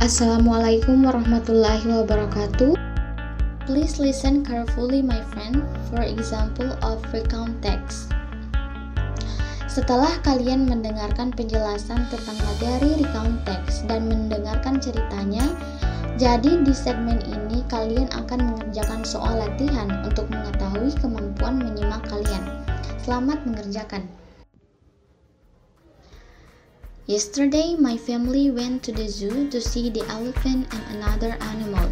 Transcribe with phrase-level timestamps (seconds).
[0.00, 2.72] Assalamualaikum warahmatullahi wabarakatuh.
[3.68, 5.60] Please listen carefully my friend
[5.92, 8.08] for example of recount text.
[9.68, 15.44] Setelah kalian mendengarkan penjelasan tentang materi recount text dan mendengarkan ceritanya,
[16.16, 22.48] jadi di segmen ini kalian akan mengerjakan soal latihan untuk mengetahui kemampuan menyimak kalian.
[23.04, 24.08] Selamat mengerjakan.
[27.10, 31.90] Yesterday, my family went to the zoo to see the elephant and another animal.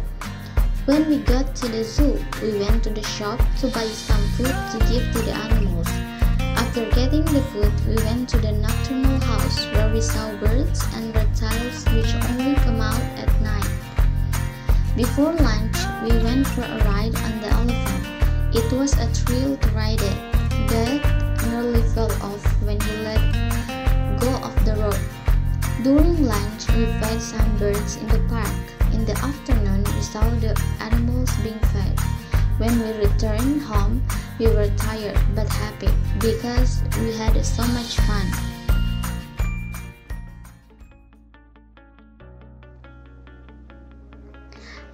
[0.85, 4.55] When we got to the zoo, we went to the shop to buy some food
[4.55, 5.91] to give to the animals.
[6.55, 11.13] After getting the food, we went to the nocturnal house where we saw birds and
[11.13, 13.67] reptiles which only come out at night.
[14.95, 18.55] Before lunch, we went for a ride on the elephant.
[18.55, 20.19] It was a thrill to ride it.
[20.71, 21.03] Dad
[21.51, 22.28] nearly fell off
[25.81, 28.51] During lunch, we fed some birds in the park.
[28.91, 31.97] In the afternoon, we saw the animals being fed.
[32.57, 34.03] When we returned home,
[34.39, 35.87] we were tired but happy
[36.19, 38.27] because we had so much fun.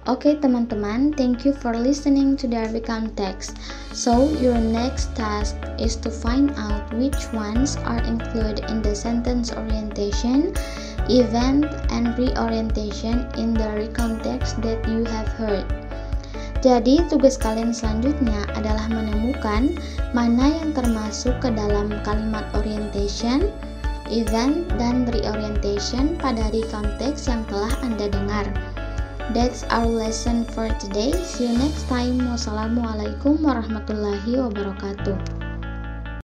[0.06, 2.86] Oke okay, teman-teman, thank you for listening to the Arabic
[3.18, 3.58] text.
[3.90, 9.50] So your next task is to find out which ones are included in the sentence
[9.50, 10.54] orientation,
[11.10, 15.66] event, and reorientation in the recount text that you have heard.
[16.62, 19.74] Jadi tugas kalian selanjutnya adalah menemukan
[20.14, 23.50] mana yang termasuk ke dalam kalimat orientation,
[24.06, 28.46] event, dan reorientation pada recount text yang telah Anda dengar.
[29.34, 31.10] That's our lesson for today.
[31.26, 32.22] See you next time.
[32.30, 35.35] Wassalamualaikum warahmatullahi wabarakatuh.